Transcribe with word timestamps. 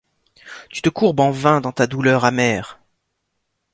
Tu 0.71 0.81
te 0.81 0.89
courbes 0.89 1.19
en 1.19 1.29
vain, 1.29 1.61
dans 1.61 1.71
ta 1.73 1.85
douleur 1.85 2.25
amère 2.25 2.79